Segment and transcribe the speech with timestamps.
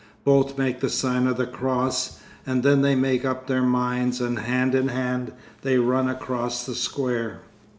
[0.23, 4.39] Both make the sign of the cross, and then they make up their minds, and
[4.39, 5.31] hand in hand
[5.61, 7.41] they run across the square.